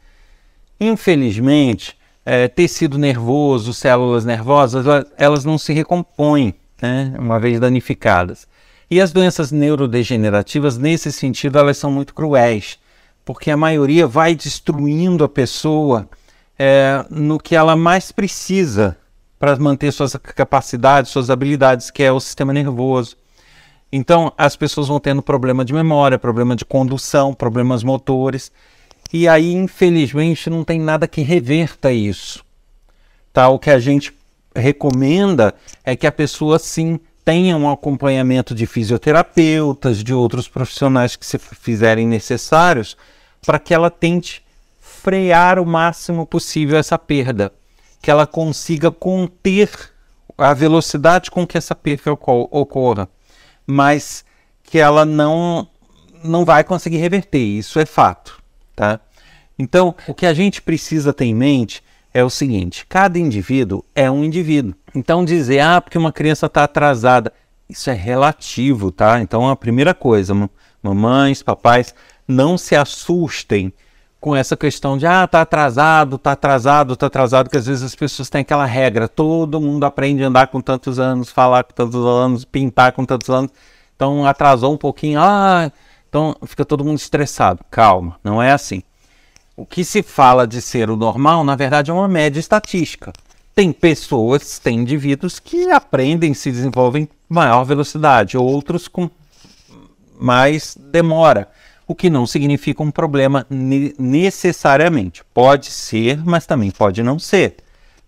infelizmente, 0.80 1.98
é, 2.24 2.48
tecido 2.48 2.98
nervoso, 2.98 3.74
células 3.74 4.24
nervosas, 4.24 4.86
elas 5.18 5.44
não 5.44 5.58
se 5.58 5.74
recompõem, 5.74 6.54
né, 6.80 7.16
uma 7.18 7.40
vez 7.40 7.60
danificadas. 7.60 8.48
E 8.90 9.02
as 9.02 9.12
doenças 9.12 9.52
neurodegenerativas, 9.52 10.78
nesse 10.78 11.12
sentido, 11.12 11.58
elas 11.58 11.78
são 11.78 11.92
muito 11.92 12.14
cruéis, 12.14 12.78
porque 13.26 13.50
a 13.50 13.58
maioria 13.58 14.06
vai 14.06 14.36
destruindo 14.36 15.24
a 15.24 15.30
pessoa 15.30 16.08
é, 16.60 17.04
no 17.10 17.40
que 17.40 17.56
ela 17.56 17.76
mais 17.76 18.12
precisa 18.12 18.96
para 19.44 19.58
manter 19.58 19.92
suas 19.92 20.16
capacidades, 20.16 21.12
suas 21.12 21.30
habilidades, 21.30 21.92
que 21.92 22.02
é 22.02 22.10
o 22.10 22.18
sistema 22.18 22.54
nervoso. 22.54 23.18
Então, 23.92 24.32
as 24.38 24.56
pessoas 24.56 24.88
vão 24.88 25.02
tendo 25.02 25.22
problema 25.22 25.66
de 25.66 25.74
memória, 25.74 26.18
problema 26.18 26.56
de 26.56 26.64
condução, 26.64 27.34
problemas 27.34 27.84
motores. 27.84 28.54
E 29.12 29.28
aí, 29.28 29.52
infelizmente, 29.52 30.50
não 30.50 30.64
tem 30.64 30.80
nada 30.80 31.10
que 31.10 31.20
reverta 31.20 31.92
isso. 31.92 32.42
Tá? 33.34 33.50
O 33.50 33.60
que 33.60 33.70
a 33.70 33.80
gente 33.80 34.14
recomenda 34.56 35.54
é 35.84 35.94
que 35.94 36.08
a 36.08 36.12
pessoa, 36.14 36.58
sim, 36.58 36.98
tenha 37.26 37.58
um 37.58 37.70
acompanhamento 37.70 38.56
de 38.56 38.66
fisioterapeutas, 38.66 40.02
de 40.02 40.14
outros 40.14 40.48
profissionais 40.48 41.18
que 41.18 41.26
se 41.26 41.38
fizerem 41.38 42.08
necessários, 42.08 42.96
para 43.46 43.60
que 43.60 43.74
ela 43.74 43.92
tente 43.92 44.42
frear 44.80 45.60
o 45.60 45.66
máximo 45.66 46.26
possível 46.26 46.78
essa 46.78 46.98
perda 46.98 47.52
que 48.04 48.12
ela 48.12 48.28
consiga 48.28 48.92
conter 48.92 49.72
a 50.38 50.54
velocidade 50.54 51.32
com 51.32 51.48
que 51.48 51.58
essa 51.58 51.74
perca 51.74 52.12
ocorra, 52.12 53.08
mas 53.66 54.26
que 54.62 54.78
ela 54.78 55.06
não 55.06 55.70
não 56.22 56.44
vai 56.44 56.66
conseguir 56.66 56.98
reverter, 56.98 57.40
isso 57.40 57.80
é 57.80 57.86
fato, 57.86 58.42
tá? 58.76 59.00
Então, 59.58 59.96
o 60.06 60.14
que 60.14 60.26
a 60.26 60.34
gente 60.34 60.62
precisa 60.62 61.14
ter 61.14 61.26
em 61.26 61.34
mente 61.34 61.82
é 62.14 62.22
o 62.22 62.30
seguinte: 62.30 62.86
cada 62.88 63.18
indivíduo 63.18 63.86
é 63.96 64.12
um 64.12 64.24
indivíduo. 64.24 64.76
Então, 64.94 65.24
dizer, 65.24 65.60
ah, 65.60 65.80
porque 65.80 65.98
uma 65.98 66.12
criança 66.12 66.48
está 66.48 66.66
atrasada, 66.66 67.32
isso 67.70 67.90
é 67.90 67.94
relativo, 67.94 68.92
tá? 68.92 69.22
Então, 69.22 69.50
a 69.50 69.56
primeira 69.56 69.94
coisa, 69.94 70.34
mamães, 70.82 71.42
papais, 71.42 71.96
não 72.28 72.58
se 72.58 72.76
assustem 72.76 73.72
com 74.24 74.34
essa 74.34 74.56
questão 74.56 74.98
de 74.98 75.06
ah, 75.06 75.28
tá 75.28 75.42
atrasado, 75.42 76.18
tá 76.18 76.32
atrasado, 76.32 76.96
tá 76.96 77.08
atrasado, 77.08 77.50
que 77.50 77.58
às 77.58 77.66
vezes 77.66 77.84
as 77.84 77.94
pessoas 77.94 78.30
têm 78.30 78.40
aquela 78.40 78.64
regra, 78.64 79.06
todo 79.06 79.60
mundo 79.60 79.84
aprende 79.84 80.24
a 80.24 80.28
andar 80.28 80.48
com 80.48 80.62
tantos 80.62 80.98
anos, 80.98 81.30
falar 81.30 81.66
com 81.66 81.74
tantos 81.74 82.06
anos, 82.06 82.46
pintar 82.46 82.94
com 82.94 83.04
tantos 83.04 83.30
anos, 83.30 83.52
então 83.94 84.26
atrasou 84.26 84.74
um 84.74 84.78
pouquinho, 84.78 85.20
ah, 85.20 85.70
então 86.08 86.38
fica 86.46 86.64
todo 86.64 86.86
mundo 86.86 87.00
estressado. 87.00 87.66
Calma, 87.70 88.18
não 88.24 88.42
é 88.42 88.54
assim. 88.54 88.82
O 89.58 89.66
que 89.66 89.84
se 89.84 90.02
fala 90.02 90.48
de 90.48 90.62
ser 90.62 90.90
o 90.90 90.96
normal, 90.96 91.44
na 91.44 91.58
verdade, 91.58 91.92
é 91.92 91.94
uma 91.94 92.08
média 92.08 92.40
estatística. 92.40 93.12
Tem 93.54 93.74
pessoas, 93.74 94.58
tem 94.58 94.80
indivíduos 94.80 95.38
que 95.38 95.70
aprendem, 95.70 96.34
se 96.34 96.50
desenvolvem 96.50 97.10
maior 97.28 97.66
velocidade, 97.66 98.38
outros 98.38 98.88
com 98.88 99.10
mais 100.18 100.78
demora 100.80 101.50
o 101.88 101.94
que 101.94 102.10
não 102.10 102.26
significa 102.26 102.82
um 102.82 102.92
problema 102.92 103.46
necessariamente. 103.50 105.24
Pode 105.34 105.68
ser, 105.68 106.24
mas 106.26 106.46
também 106.46 106.72
pode 106.72 107.04
não 107.04 107.20
ser. 107.20 107.58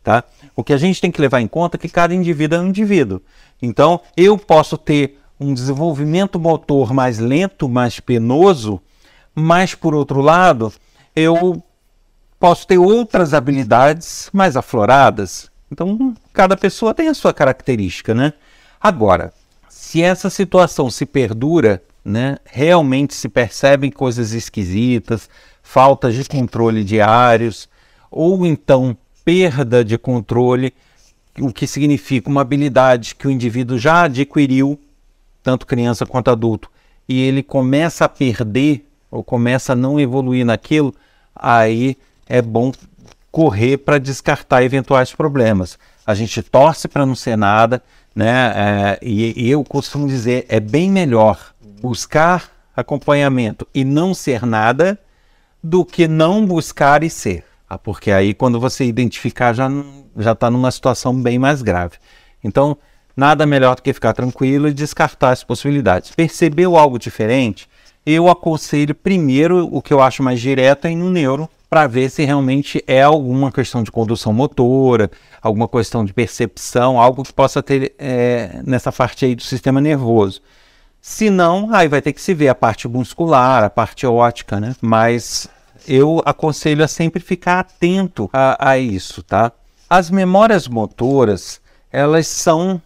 Tá? 0.03 0.24
O 0.55 0.63
que 0.63 0.74
a 0.74 0.77
gente 0.77 1.01
tem 1.01 1.12
que 1.12 1.20
levar 1.20 1.41
em 1.41 1.48
conta 1.48 1.77
é 1.77 1.79
que 1.79 1.89
cada 1.89 2.13
indivíduo 2.13 2.60
é 2.60 2.62
um 2.62 2.67
indivíduo. 2.67 3.22
Então, 3.62 4.00
eu 4.15 4.38
posso 4.38 4.77
ter 4.77 5.20
um 5.39 5.53
desenvolvimento 5.53 6.39
motor 6.39 6.94
mais 6.94 7.20
lento, 7.20 7.67
mais 7.67 8.00
penoso, 8.00 8.82
mas, 9.34 9.75
por 9.75 9.94
outro 9.94 10.22
lado, 10.22 10.72
eu 11.15 11.62
posso 12.39 12.67
ter 12.67 12.77
outras 12.77 13.34
habilidades 13.34 14.29
mais 14.32 14.55
afloradas. 14.55 15.50
Então, 15.72 16.13
cada 16.32 16.55
pessoa 16.55 16.94
tem 16.94 17.08
a 17.08 17.13
sua 17.13 17.34
característica, 17.34 18.13
né? 18.13 18.34
Agora, 18.79 19.34
se 19.67 20.01
essa 20.01 20.29
situação 20.29 20.89
se 20.89 21.05
perdura 21.05 21.82
né, 22.05 22.38
realmente 22.45 23.15
se 23.15 23.27
percebem 23.27 23.89
coisas 23.89 24.31
esquisitas, 24.31 25.27
falta 25.63 26.12
de 26.12 26.24
controle 26.24 26.83
diários, 26.83 27.67
ou 28.12 28.45
então 28.45 28.95
perda 29.25 29.83
de 29.83 29.97
controle, 29.97 30.71
o 31.39 31.51
que 31.51 31.65
significa 31.65 32.29
uma 32.29 32.41
habilidade 32.41 33.15
que 33.15 33.27
o 33.27 33.31
indivíduo 33.31 33.79
já 33.79 34.03
adquiriu, 34.03 34.79
tanto 35.41 35.65
criança 35.65 36.05
quanto 36.05 36.29
adulto, 36.29 36.69
e 37.09 37.19
ele 37.21 37.41
começa 37.41 38.05
a 38.05 38.09
perder 38.09 38.85
ou 39.09 39.24
começa 39.24 39.74
a 39.74 39.75
não 39.75 40.00
evoluir 40.00 40.45
naquilo, 40.45 40.93
aí 41.35 41.97
é 42.27 42.41
bom 42.41 42.71
correr 43.31 43.77
para 43.77 43.97
descartar 43.97 44.63
eventuais 44.63 45.12
problemas. 45.12 45.77
A 46.05 46.13
gente 46.13 46.41
torce 46.41 46.88
para 46.88 47.05
não 47.05 47.15
ser 47.15 47.35
nada, 47.35 47.81
né? 48.15 48.53
É, 48.55 49.00
e, 49.01 49.45
e 49.45 49.50
eu 49.50 49.63
costumo 49.63 50.07
dizer, 50.07 50.45
é 50.47 50.59
bem 50.59 50.89
melhor 50.89 51.53
buscar 51.81 52.51
acompanhamento 52.75 53.67
e 53.74 53.83
não 53.83 54.13
ser 54.13 54.45
nada 54.45 55.00
do 55.63 55.83
que 55.83 56.07
não 56.07 56.45
buscar 56.45 57.03
e 57.03 57.09
ser. 57.09 57.43
Ah, 57.67 57.77
porque 57.77 58.12
aí 58.12 58.33
quando 58.33 58.59
você 58.59 58.85
identificar 58.85 59.53
já 59.53 59.69
já 60.17 60.31
está 60.31 60.50
numa 60.50 60.71
situação 60.71 61.13
bem 61.13 61.38
mais 61.38 61.62
grave. 61.62 61.97
Então, 62.43 62.77
nada 63.17 63.45
melhor 63.45 63.75
do 63.75 63.81
que 63.81 63.91
ficar 63.91 64.13
tranquilo 64.13 64.67
e 64.67 64.74
descartar 64.74 65.31
as 65.31 65.43
possibilidades. 65.43 66.12
Percebeu 66.12 66.77
algo 66.77 66.97
diferente? 66.97 67.67
eu 68.05 68.29
aconselho 68.29 68.93
primeiro 68.93 69.67
o 69.71 69.81
que 69.81 69.91
eu 69.91 70.01
acho 70.01 70.21
mais 70.21 70.39
direto 70.39 70.85
é 70.85 70.91
ir 70.91 70.95
no 70.95 71.09
neuro 71.09 71.50
para 71.75 71.88
ver 71.88 72.10
se 72.10 72.24
realmente 72.24 72.82
é 72.88 73.01
alguma 73.01 73.51
questão 73.51 73.84
de 73.84 73.91
condução 73.91 74.32
motora, 74.32 75.12
alguma 75.41 75.67
questão 75.67 76.05
de 76.05 76.13
percepção, 76.13 76.98
algo 76.98 77.22
que 77.22 77.34
possa 77.34 77.62
ter 77.62 77.94
é, 78.00 78.62
nessa 78.65 78.94
parte 78.94 79.25
aí 79.25 79.36
do 79.36 79.44
sistema 79.44 79.82
nervoso. 79.82 80.41
Se 81.01 81.29
não, 81.29 81.75
aí 81.75 81.89
vai 81.89 82.01
ter 82.01 82.13
que 82.13 82.22
se 82.22 82.34
ver 82.34 82.48
a 82.48 82.55
parte 82.55 82.88
muscular, 82.88 83.62
a 83.62 83.70
parte 83.70 84.08
ótica, 84.08 84.58
né? 84.58 84.74
Mas 84.79 85.50
eu 85.86 86.22
aconselho 86.25 86.82
a 86.82 86.88
sempre 86.88 87.20
ficar 87.20 87.60
atento 87.60 88.29
a, 88.32 88.70
a 88.70 88.77
isso, 88.77 89.22
tá? 89.22 89.51
As 89.89 90.10
memórias 90.10 90.70
motoras, 90.70 91.60
elas 91.91 92.25
são 92.25 92.82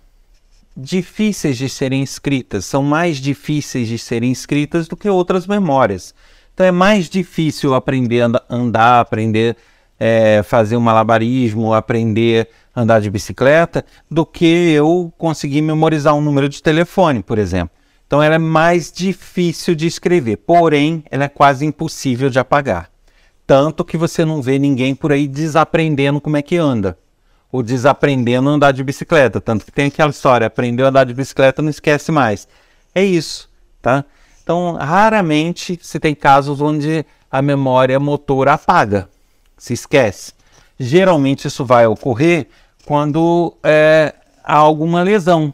difíceis 0.75 1.59
de 1.59 1.69
serem 1.69 2.01
escritas, 2.01 2.65
são 2.65 2.81
mais 2.81 3.17
difíceis 3.17 3.87
de 3.87 3.99
serem 3.99 4.31
escritas 4.31 4.87
do 4.87 4.97
que 4.97 5.07
outras 5.07 5.45
memórias. 5.45 6.15
Então 6.59 6.67
é 6.67 6.71
mais 6.73 7.09
difícil 7.09 7.73
aprender 7.73 8.21
a 8.21 8.43
andar, 8.49 8.99
aprender 8.99 9.55
é, 9.97 10.43
fazer 10.43 10.75
um 10.75 10.81
malabarismo, 10.81 11.73
aprender 11.73 12.49
a 12.75 12.81
andar 12.81 12.99
de 12.99 13.09
bicicleta, 13.09 13.85
do 14.11 14.25
que 14.25 14.69
eu 14.73 15.09
conseguir 15.17 15.61
memorizar 15.61 16.13
um 16.15 16.19
número 16.19 16.49
de 16.49 16.61
telefone, 16.61 17.23
por 17.23 17.37
exemplo. 17.37 17.69
Então 18.05 18.21
ela 18.21 18.35
é 18.35 18.37
mais 18.37 18.91
difícil 18.91 19.73
de 19.73 19.87
escrever, 19.87 20.35
porém 20.35 21.01
ela 21.09 21.23
é 21.23 21.29
quase 21.29 21.65
impossível 21.65 22.29
de 22.29 22.39
apagar. 22.39 22.89
Tanto 23.47 23.85
que 23.85 23.95
você 23.95 24.25
não 24.25 24.41
vê 24.41 24.59
ninguém 24.59 24.93
por 24.93 25.13
aí 25.13 25.29
desaprendendo 25.29 26.19
como 26.19 26.35
é 26.35 26.41
que 26.41 26.57
anda 26.57 26.97
ou 27.49 27.63
desaprendendo 27.63 28.49
a 28.49 28.51
andar 28.51 28.73
de 28.73 28.83
bicicleta. 28.83 29.39
Tanto 29.39 29.63
que 29.63 29.71
tem 29.71 29.85
aquela 29.85 30.09
história, 30.09 30.47
aprendeu 30.47 30.85
a 30.85 30.89
andar 30.89 31.05
de 31.05 31.13
bicicleta, 31.13 31.61
não 31.61 31.69
esquece 31.69 32.11
mais. 32.11 32.49
É 32.93 33.01
isso, 33.01 33.49
tá? 33.81 34.03
Então, 34.49 34.73
raramente 34.73 35.77
se 35.79 35.99
tem 35.99 36.15
casos 36.15 36.59
onde 36.59 37.05
a 37.29 37.39
memória 37.39 37.99
motora 37.99 38.53
apaga, 38.53 39.07
se 39.55 39.73
esquece. 39.73 40.33
Geralmente 40.79 41.47
isso 41.47 41.63
vai 41.63 41.85
ocorrer 41.85 42.47
quando 42.83 43.55
é, 43.61 44.11
há 44.43 44.55
alguma 44.55 45.03
lesão, 45.03 45.53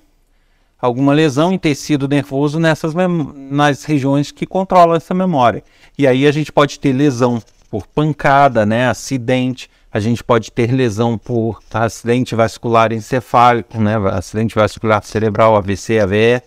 alguma 0.80 1.12
lesão 1.12 1.52
em 1.52 1.58
tecido 1.58 2.08
nervoso 2.08 2.58
nessas 2.58 2.94
nas 3.36 3.84
regiões 3.84 4.32
que 4.32 4.46
controlam 4.46 4.96
essa 4.96 5.14
memória. 5.14 5.62
E 5.98 6.08
aí 6.08 6.26
a 6.26 6.32
gente 6.32 6.50
pode 6.50 6.80
ter 6.80 6.94
lesão 6.94 7.44
por 7.70 7.86
pancada, 7.88 8.66
né, 8.66 8.88
acidente, 8.88 9.70
a 9.92 10.00
gente 10.00 10.24
pode 10.24 10.50
ter 10.54 10.72
lesão 10.72 11.18
por 11.18 11.60
acidente 11.74 12.34
vascular 12.34 12.94
encefálico, 12.94 13.78
né, 13.78 13.98
acidente 14.14 14.56
vascular 14.56 15.04
cerebral, 15.04 15.54
AVC, 15.58 16.00
AVE. 16.00 16.42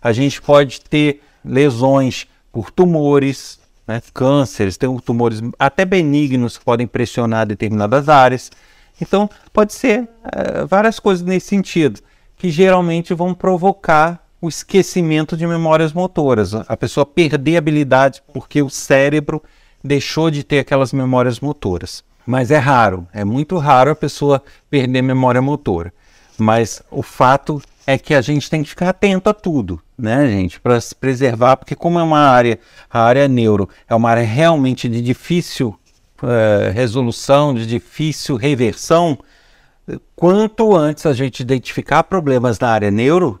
A 0.00 0.12
gente 0.12 0.40
pode 0.40 0.82
ter 0.82 1.20
lesões 1.44 2.26
por 2.52 2.70
tumores, 2.70 3.60
né, 3.86 4.02
cânceres, 4.12 4.76
tem 4.76 4.94
tumores 4.98 5.40
até 5.58 5.84
benignos 5.84 6.58
que 6.58 6.64
podem 6.64 6.86
pressionar 6.86 7.46
determinadas 7.46 8.08
áreas. 8.08 8.50
Então, 9.00 9.28
pode 9.52 9.72
ser 9.72 10.08
é, 10.32 10.64
várias 10.64 10.98
coisas 10.98 11.24
nesse 11.24 11.48
sentido, 11.48 12.00
que 12.36 12.50
geralmente 12.50 13.14
vão 13.14 13.34
provocar 13.34 14.24
o 14.40 14.48
esquecimento 14.48 15.36
de 15.36 15.46
memórias 15.46 15.92
motoras. 15.92 16.54
A 16.54 16.76
pessoa 16.76 17.04
perder 17.04 17.56
habilidade 17.56 18.22
porque 18.32 18.62
o 18.62 18.70
cérebro 18.70 19.42
deixou 19.82 20.30
de 20.30 20.42
ter 20.42 20.60
aquelas 20.60 20.92
memórias 20.92 21.40
motoras. 21.40 22.02
Mas 22.26 22.50
é 22.50 22.58
raro, 22.58 23.06
é 23.12 23.24
muito 23.24 23.58
raro 23.58 23.90
a 23.90 23.96
pessoa 23.96 24.42
perder 24.68 25.02
memória 25.02 25.42
motora. 25.42 25.92
Mas 26.38 26.82
o 26.90 27.02
fato 27.02 27.60
é 27.86 27.98
que 27.98 28.14
a 28.14 28.20
gente 28.20 28.48
tem 28.48 28.62
que 28.62 28.68
ficar 28.68 28.90
atento 28.90 29.28
a 29.28 29.34
tudo, 29.34 29.80
né, 29.96 30.26
gente, 30.28 30.60
para 30.60 30.80
se 30.80 30.94
preservar, 30.94 31.56
porque 31.56 31.74
como 31.74 31.98
é 31.98 32.02
uma 32.02 32.20
área, 32.20 32.58
a 32.90 33.02
área 33.02 33.26
neuro 33.26 33.68
é 33.88 33.94
uma 33.94 34.10
área 34.10 34.24
realmente 34.24 34.88
de 34.88 35.00
difícil 35.00 35.78
uh, 36.22 36.72
resolução, 36.72 37.54
de 37.54 37.66
difícil 37.66 38.36
reversão, 38.36 39.18
quanto 40.14 40.76
antes 40.76 41.06
a 41.06 41.12
gente 41.12 41.40
identificar 41.40 42.04
problemas 42.04 42.58
na 42.58 42.68
área 42.68 42.90
neuro, 42.90 43.40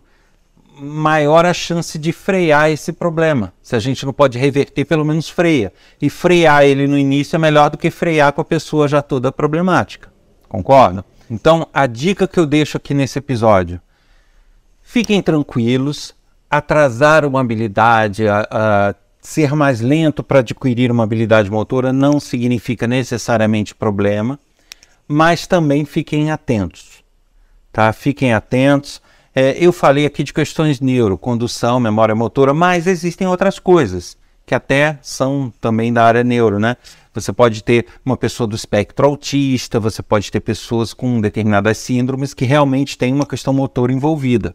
maior 0.80 1.44
a 1.44 1.52
chance 1.52 1.98
de 1.98 2.12
frear 2.12 2.70
esse 2.70 2.92
problema. 2.92 3.52
Se 3.62 3.76
a 3.76 3.78
gente 3.78 4.06
não 4.06 4.12
pode 4.12 4.38
reverter, 4.38 4.84
pelo 4.84 5.04
menos 5.04 5.28
freia. 5.28 5.72
E 6.00 6.08
frear 6.08 6.64
ele 6.64 6.86
no 6.86 6.96
início 6.96 7.36
é 7.36 7.38
melhor 7.38 7.70
do 7.70 7.76
que 7.76 7.90
frear 7.90 8.32
com 8.32 8.40
a 8.40 8.44
pessoa 8.44 8.88
já 8.88 9.02
toda 9.02 9.30
problemática. 9.30 10.10
Concorda? 10.48 11.04
Então, 11.30 11.68
a 11.72 11.86
dica 11.86 12.26
que 12.26 12.40
eu 12.40 12.46
deixo 12.46 12.76
aqui 12.76 12.94
nesse 12.94 13.18
episódio: 13.18 13.80
fiquem 14.90 15.22
tranquilos. 15.22 16.14
Atrasar 16.48 17.24
uma 17.24 17.40
habilidade, 17.40 18.26
a, 18.26 18.46
a 18.50 18.94
ser 19.20 19.54
mais 19.54 19.80
lento 19.80 20.22
para 20.22 20.40
adquirir 20.40 20.90
uma 20.90 21.04
habilidade 21.04 21.48
motora 21.50 21.92
não 21.92 22.18
significa 22.18 22.88
necessariamente 22.88 23.74
problema, 23.74 24.38
mas 25.06 25.46
também 25.46 25.84
fiquem 25.84 26.32
atentos. 26.32 27.04
Tá? 27.72 27.92
Fiquem 27.92 28.34
atentos 28.34 29.00
é, 29.32 29.56
eu 29.64 29.72
falei 29.72 30.06
aqui 30.06 30.24
de 30.24 30.32
questões 30.32 30.80
neuro, 30.80 31.16
condução, 31.16 31.78
memória 31.78 32.16
motora, 32.16 32.52
mas 32.52 32.88
existem 32.88 33.28
outras 33.28 33.60
coisas 33.60 34.16
que 34.44 34.56
até 34.56 34.98
são 35.02 35.52
também 35.60 35.92
da 35.92 36.04
área 36.04 36.24
neuro, 36.24 36.58
né? 36.58 36.76
Você 37.14 37.32
pode 37.32 37.62
ter 37.62 37.86
uma 38.04 38.16
pessoa 38.16 38.48
do 38.48 38.56
espectro 38.56 39.06
autista, 39.06 39.78
você 39.78 40.02
pode 40.02 40.28
ter 40.32 40.40
pessoas 40.40 40.92
com 40.92 41.20
determinadas 41.20 41.78
síndromes 41.78 42.34
que 42.34 42.44
realmente 42.44 42.98
têm 42.98 43.14
uma 43.14 43.26
questão 43.26 43.54
motora 43.54 43.92
envolvida. 43.92 44.54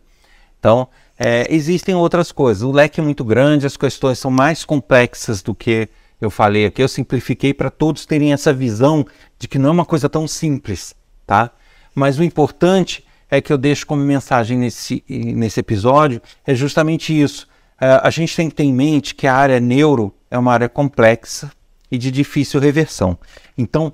Então, 0.66 0.88
é, 1.20 1.46
existem 1.48 1.94
outras 1.94 2.32
coisas. 2.32 2.64
O 2.64 2.72
leque 2.72 3.00
é 3.00 3.04
muito 3.04 3.24
grande, 3.24 3.68
as 3.68 3.78
questões 3.78 4.18
são 4.18 4.32
mais 4.32 4.66
complexas 4.66 5.44
do 5.44 5.54
que 5.54 5.88
eu 6.20 6.32
falei 6.32 6.66
aqui. 6.66 6.82
Eu 6.82 6.88
simplifiquei 6.88 7.54
para 7.54 7.70
todos 7.70 8.08
terem 8.08 8.34
essa 8.34 8.52
visão 8.52 9.06
de 9.38 9.48
que 9.48 9.60
não 9.60 9.70
é 9.70 9.72
uma 9.74 9.86
coisa 9.86 10.10
tão 10.10 10.28
simples, 10.28 10.96
tá? 11.28 11.52
Mas 11.94 12.18
o 12.18 12.24
importante 12.24 13.06
é 13.30 13.40
que 13.40 13.54
eu 13.54 13.60
deixo 13.60 13.86
como 13.86 14.02
mensagem 14.02 14.58
nesse, 14.58 15.04
nesse 15.08 15.60
episódio 15.60 16.20
é 16.44 16.56
justamente 16.56 17.14
isso. 17.14 17.48
É, 17.80 18.02
a 18.02 18.10
gente 18.10 18.36
tem 18.36 18.50
que 18.50 18.56
ter 18.56 18.64
em 18.64 18.74
mente 18.74 19.14
que 19.14 19.28
a 19.28 19.36
área 19.36 19.60
neuro 19.60 20.16
é 20.32 20.38
uma 20.38 20.52
área 20.52 20.68
complexa 20.68 21.52
e 21.92 21.98
de 22.00 22.10
difícil 22.10 22.60
reversão. 22.60 23.20
Então, 23.56 23.94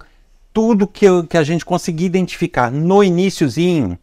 tudo 0.54 0.88
que, 0.88 1.04
eu, 1.04 1.28
que 1.28 1.36
a 1.36 1.44
gente 1.44 1.66
conseguir 1.66 2.06
identificar 2.06 2.72
no 2.72 3.04
iníciozinho, 3.04 4.00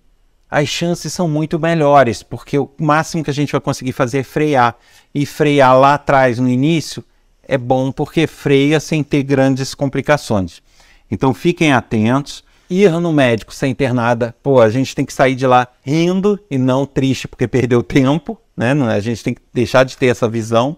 as 0.51 0.69
chances 0.69 1.13
são 1.13 1.29
muito 1.29 1.59
melhores, 1.59 2.23
porque 2.23 2.59
o 2.59 2.71
máximo 2.79 3.23
que 3.23 3.31
a 3.31 3.35
gente 3.35 3.53
vai 3.53 3.61
conseguir 3.61 3.93
fazer 3.93 4.19
é 4.19 4.25
frear. 4.25 4.77
E 5.15 5.27
frear 5.27 5.79
lá 5.79 5.95
atrás, 5.95 6.39
no 6.39 6.49
início, 6.49 7.05
é 7.43 7.59
bom 7.59 7.93
porque 7.93 8.27
freia 8.27 8.81
sem 8.81 9.03
ter 9.03 9.23
grandes 9.23 9.75
complicações. 9.75 10.63
Então 11.11 11.33
fiquem 11.33 11.73
atentos 11.73 12.45
ir 12.71 12.91
no 13.01 13.13
médico 13.13 13.55
sem 13.55 13.75
ter 13.75 13.95
nada, 13.95 14.35
pô, 14.43 14.61
a 14.61 14.69
gente 14.69 14.95
tem 14.95 15.05
que 15.05 15.13
sair 15.13 15.35
de 15.35 15.47
lá 15.47 15.67
rindo 15.83 16.39
e 16.51 16.59
não 16.59 16.85
triste 16.85 17.27
porque 17.27 17.49
perdeu 17.49 17.83
tempo, 17.83 18.39
né? 18.57 18.73
A 18.73 19.01
gente 19.01 19.25
tem 19.25 19.35
que 19.35 19.41
deixar 19.53 19.85
de 19.85 19.97
ter 19.97 20.07
essa 20.07 20.29
visão. 20.29 20.77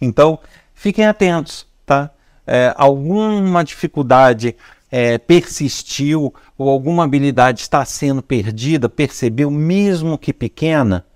Então, 0.00 0.38
fiquem 0.74 1.06
atentos, 1.06 1.66
tá? 1.86 2.10
É, 2.46 2.74
alguma 2.76 3.62
dificuldade 3.64 4.56
é, 4.90 5.18
persistiu 5.18 6.34
ou 6.58 6.68
alguma 6.68 7.04
habilidade 7.04 7.60
está 7.60 7.84
sendo 7.84 8.22
perdida, 8.22 8.88
percebeu, 8.88 9.50
mesmo 9.50 10.18
que 10.18 10.32
pequena, 10.32 11.06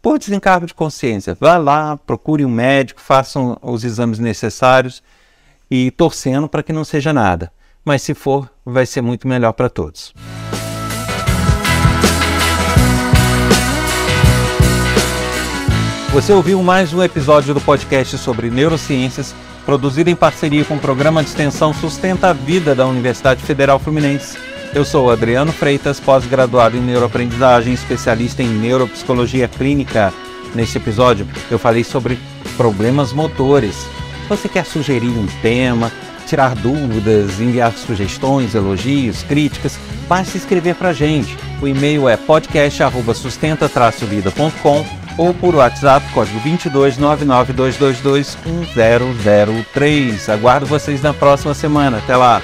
por 0.00 0.18
desencargo 0.18 0.66
de 0.66 0.74
consciência, 0.74 1.36
vá 1.38 1.56
lá, 1.58 1.96
procure 1.96 2.44
um 2.44 2.50
médico, 2.50 3.00
façam 3.00 3.56
os 3.62 3.84
exames 3.84 4.18
necessários 4.18 5.02
e 5.70 5.90
torcendo 5.90 6.48
para 6.48 6.62
que 6.62 6.72
não 6.72 6.84
seja 6.84 7.12
nada 7.12 7.52
mas 7.84 8.02
se 8.02 8.14
for, 8.14 8.48
vai 8.64 8.86
ser 8.86 9.00
muito 9.00 9.26
melhor 9.26 9.52
para 9.52 9.68
todos. 9.68 10.14
Você 16.12 16.32
ouviu 16.32 16.62
mais 16.62 16.92
um 16.92 17.02
episódio 17.02 17.54
do 17.54 17.60
podcast 17.60 18.18
sobre 18.18 18.50
neurociências, 18.50 19.34
produzido 19.64 20.10
em 20.10 20.16
parceria 20.16 20.64
com 20.64 20.74
o 20.74 20.80
programa 20.80 21.22
de 21.22 21.28
extensão 21.28 21.72
Sustenta 21.72 22.30
a 22.30 22.32
Vida 22.32 22.74
da 22.74 22.84
Universidade 22.86 23.40
Federal 23.42 23.78
Fluminense. 23.78 24.36
Eu 24.74 24.84
sou 24.84 25.08
Adriano 25.10 25.52
Freitas, 25.52 26.00
pós-graduado 26.00 26.76
em 26.76 26.80
neuroaprendizagem, 26.80 27.72
especialista 27.74 28.42
em 28.42 28.48
neuropsicologia 28.48 29.46
clínica. 29.46 30.12
Neste 30.54 30.78
episódio, 30.78 31.26
eu 31.50 31.58
falei 31.58 31.84
sobre 31.84 32.18
problemas 32.56 33.12
motores. 33.12 33.86
Você 34.28 34.48
quer 34.48 34.64
sugerir 34.64 35.08
um 35.08 35.26
tema, 35.42 35.92
tirar 36.26 36.54
dúvidas, 36.54 37.40
enviar 37.40 37.72
sugestões, 37.72 38.54
elogios, 38.54 39.22
críticas, 39.22 39.78
basta 40.08 40.38
escrever 40.38 40.74
para 40.74 40.92
gente. 40.92 41.36
O 41.60 41.68
e-mail 41.68 42.08
é 42.08 42.16
podcast@sustenta-vida.com 42.16 45.01
ou 45.16 45.32
por 45.34 45.54
WhatsApp, 45.54 46.06
código 46.12 46.38
22 46.40 46.98
99222 46.98 48.38
1003. 48.74 50.28
Aguardo 50.28 50.66
vocês 50.66 51.02
na 51.02 51.12
próxima 51.12 51.54
semana. 51.54 51.98
Até 51.98 52.16
lá! 52.16 52.40